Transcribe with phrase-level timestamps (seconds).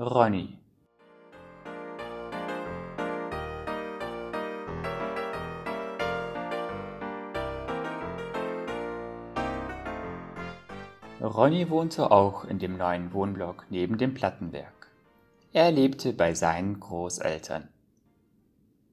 [0.00, 0.58] Ronny.
[11.20, 14.90] Ronny wohnte auch in dem neuen Wohnblock neben dem Plattenwerk.
[15.52, 17.68] Er lebte bei seinen Großeltern.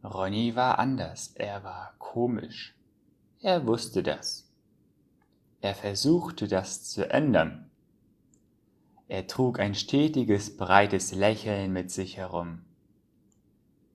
[0.04, 2.76] Ronny war anders, er war komisch.
[3.40, 4.52] Er wusste das.
[5.62, 7.67] Er versuchte das zu ändern.
[9.08, 12.62] Er trug ein stetiges, breites Lächeln mit sich herum.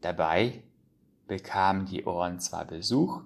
[0.01, 0.63] Dabei
[1.27, 3.23] bekamen die Ohren zwar Besuch,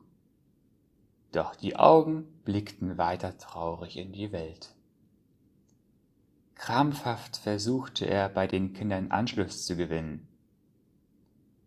[1.32, 4.74] doch die Augen blickten weiter traurig in die Welt.
[6.54, 10.26] Krampfhaft versuchte er bei den Kindern Anschluss zu gewinnen.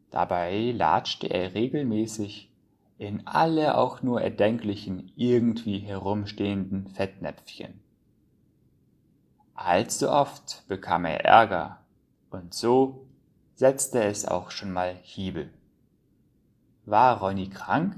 [0.10, 2.52] Dabei latschte er regelmäßig
[2.98, 7.80] in alle auch nur erdenklichen irgendwie herumstehenden Fettnäpfchen.
[9.62, 11.82] Allzu oft bekam er Ärger
[12.30, 13.06] und so
[13.56, 15.50] setzte es auch schon mal Hiebe.
[16.86, 17.94] War Ronny krank?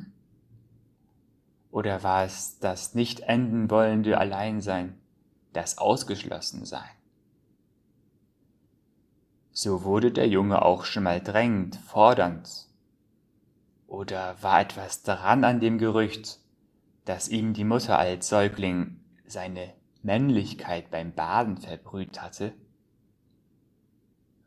[1.69, 4.99] Oder war es das nicht enden wollende Alleinsein,
[5.53, 6.89] das Ausgeschlossensein?
[9.51, 12.67] So wurde der Junge auch schon mal drängend, fordernd.
[13.85, 16.39] Oder war etwas dran an dem Gerücht,
[17.05, 22.53] dass ihm die Mutter als Säugling seine Männlichkeit beim Baden verbrüht hatte?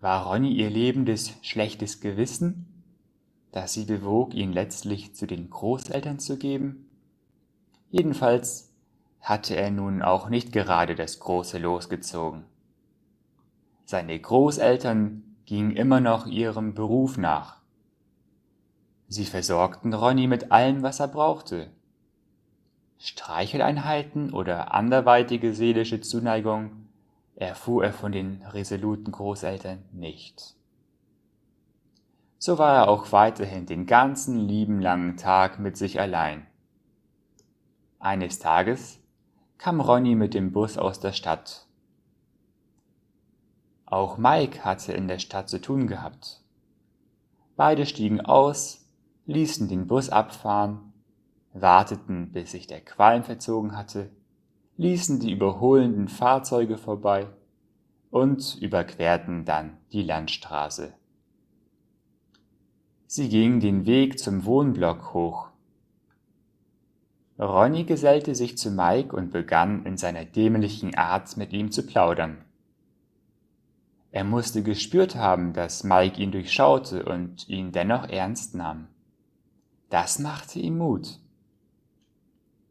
[0.00, 2.66] War Ronny ihr lebendes schlechtes Gewissen,
[3.52, 6.90] das sie bewog, ihn letztlich zu den Großeltern zu geben?
[7.90, 8.72] Jedenfalls
[9.20, 12.44] hatte er nun auch nicht gerade das große losgezogen.
[13.84, 17.62] Seine Großeltern gingen immer noch ihrem Beruf nach.
[19.08, 21.70] Sie versorgten Ronny mit allem, was er brauchte.
[22.98, 26.88] Streicheleinheiten oder anderweitige seelische Zuneigung
[27.36, 30.54] erfuhr er von den resoluten Großeltern nicht.
[32.38, 36.46] So war er auch weiterhin den ganzen lieben langen Tag mit sich allein.
[37.98, 39.00] Eines Tages
[39.58, 41.66] kam Ronny mit dem Bus aus der Stadt
[43.94, 46.40] auch Mike hatte in der Stadt zu tun gehabt.
[47.54, 48.88] Beide stiegen aus,
[49.26, 50.92] ließen den Bus abfahren,
[51.54, 54.10] warteten, bis sich der Qualm verzogen hatte,
[54.76, 57.28] ließen die überholenden Fahrzeuge vorbei
[58.10, 60.92] und überquerten dann die Landstraße.
[63.06, 65.48] Sie gingen den Weg zum Wohnblock hoch.
[67.38, 72.44] Ronny gesellte sich zu Mike und begann in seiner dämlichen Art mit ihm zu plaudern.
[74.10, 78.86] Er musste gespürt haben, dass Mike ihn durchschaute und ihn dennoch ernst nahm.
[79.90, 81.18] Das machte ihm Mut.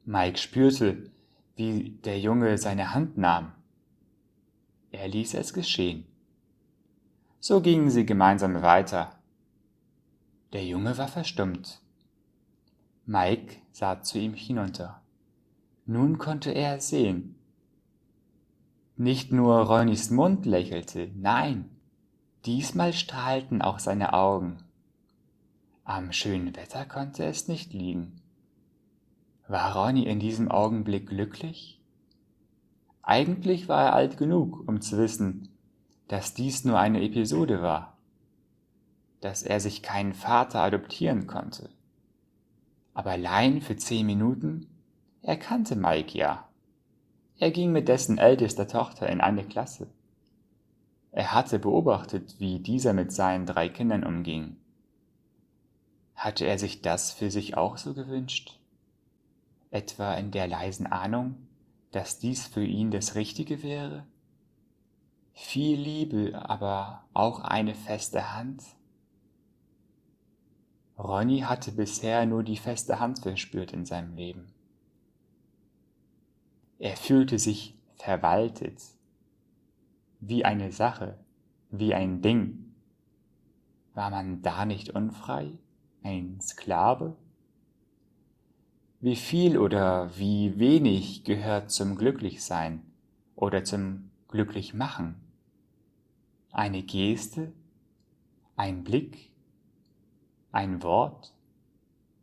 [0.06, 1.10] Mike spürte,
[1.56, 3.54] wie der Junge seine Hand nahm.
[4.92, 6.06] Er ließ es geschehen.
[7.40, 9.20] So gingen sie gemeinsam weiter.
[10.52, 11.82] Der Junge war verstummt.
[13.06, 15.02] Mike sah zu ihm hinunter.
[15.86, 17.36] Nun konnte er es sehen.
[18.96, 21.70] Nicht nur Ronnys Mund lächelte, nein,
[22.46, 24.64] diesmal strahlten auch seine Augen.
[25.86, 28.22] Am schönen Wetter konnte es nicht liegen.
[29.54, 31.80] War Ronny in diesem Augenblick glücklich?
[33.04, 35.50] Eigentlich war er alt genug, um zu wissen,
[36.08, 37.96] dass dies nur eine Episode war,
[39.22, 41.70] dass er sich keinen Vater adoptieren konnte.
[42.96, 44.66] Aber allein für zehn Minuten,
[45.22, 46.50] er kannte Mike ja.
[47.38, 49.86] Er ging mit dessen ältester Tochter in eine Klasse.
[51.12, 54.56] Er hatte beobachtet, wie dieser mit seinen drei Kindern umging.
[56.16, 58.60] Hatte er sich das für sich auch so gewünscht?
[59.74, 61.48] Etwa in der leisen Ahnung,
[61.90, 64.06] dass dies für ihn das Richtige wäre?
[65.34, 68.62] Viel Liebe, aber auch eine feste Hand?
[70.96, 74.54] Ronny hatte bisher nur die feste Hand verspürt in seinem Leben.
[76.78, 78.80] Er fühlte sich verwaltet,
[80.20, 81.18] wie eine Sache,
[81.72, 82.76] wie ein Ding.
[83.96, 85.58] War man da nicht unfrei,
[86.04, 87.18] ein Sklave?
[89.04, 92.82] Wie viel oder wie wenig gehört zum Glücklichsein
[93.36, 95.16] oder zum Glücklichmachen?
[96.54, 97.52] Eine Geste,
[98.56, 99.30] ein Blick,
[100.54, 101.34] ein Wort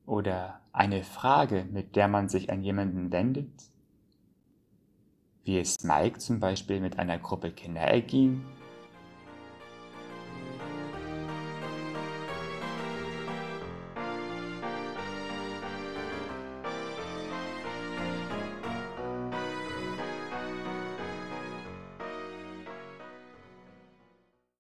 [0.07, 3.53] oder eine Frage, mit der man sich an jemanden wendet?
[5.45, 8.45] wie es Mike zum Beispiel mit einer Gruppe Kinder erging,